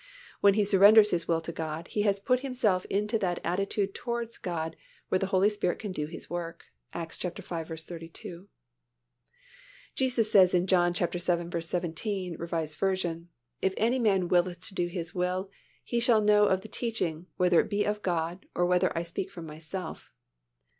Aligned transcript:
When 0.39 0.55
he 0.55 0.63
surrenders 0.63 1.11
his 1.11 1.27
will 1.27 1.41
to 1.41 1.51
God, 1.51 1.89
he 1.89 2.01
has 2.01 2.19
put 2.19 2.39
himself 2.39 2.85
into 2.85 3.19
that 3.19 3.37
attitude 3.43 3.93
towards 3.93 4.39
God 4.39 4.75
where 5.09 5.19
the 5.19 5.27
Holy 5.27 5.47
Spirit 5.47 5.77
can 5.77 5.91
do 5.91 6.07
His 6.07 6.27
work 6.27 6.63
(Acts 6.91 7.19
v. 7.19 7.29
32). 7.29 8.49
Jesus 9.93 10.31
says 10.31 10.55
in 10.55 10.65
John 10.65 10.93
vii. 10.95 11.19
17, 11.19 12.37
R. 12.39 12.63
V., 12.63 13.25
"If 13.61 13.73
any 13.77 13.99
man 13.99 14.27
willeth 14.27 14.61
to 14.61 14.73
do 14.73 14.87
His 14.87 15.13
will, 15.13 15.51
he 15.83 15.99
shall 15.99 16.19
know 16.21 16.45
of 16.47 16.61
the 16.61 16.67
teaching, 16.67 17.27
whether 17.37 17.59
it 17.59 17.69
be 17.69 17.83
of 17.85 18.01
God, 18.01 18.47
or 18.55 18.65
whether 18.65 18.91
I 18.97 19.03
speak 19.03 19.29
from 19.29 19.45
Myself." 19.45 20.09